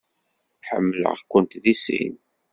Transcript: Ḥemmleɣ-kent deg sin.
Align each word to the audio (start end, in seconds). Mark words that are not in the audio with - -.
Ḥemmleɣ-kent 0.69 1.51
deg 1.63 1.75
sin. 1.83 2.15